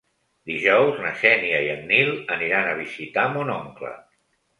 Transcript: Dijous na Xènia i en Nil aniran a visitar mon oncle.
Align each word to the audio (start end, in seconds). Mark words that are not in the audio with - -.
Dijous 0.51 0.95
na 1.01 1.11
Xènia 1.19 1.59
i 1.65 1.69
en 1.73 1.83
Nil 1.91 2.09
aniran 2.37 2.71
a 2.71 2.73
visitar 2.79 3.27
mon 3.37 3.53
oncle. 3.57 3.93